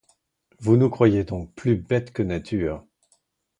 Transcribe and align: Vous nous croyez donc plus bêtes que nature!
Vous 0.57 0.77
nous 0.77 0.89
croyez 0.89 1.25
donc 1.25 1.53
plus 1.53 1.75
bêtes 1.75 2.11
que 2.11 2.23
nature! 2.23 2.83